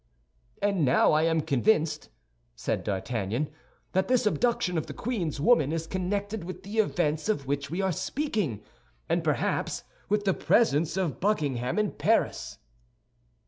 [0.63, 2.09] "And now I am convinced,"
[2.55, 3.51] said D'Artagnan,
[3.91, 7.83] "that this abduction of the queen's woman is connected with the events of which we
[7.83, 8.63] are speaking,
[9.07, 12.57] and perhaps with the presence of Buckingham in Paris."